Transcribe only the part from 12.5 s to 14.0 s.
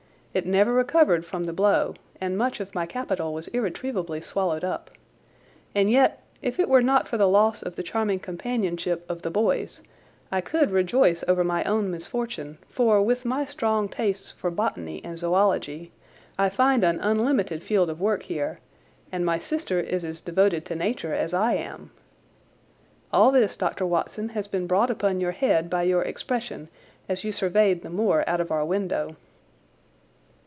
for, with my strong